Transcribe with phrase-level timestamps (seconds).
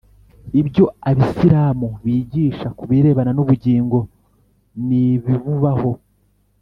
[0.61, 3.97] ibyo abisilamu bigisha ku birebana n’ubugingo
[4.87, 5.91] n’ibibubaho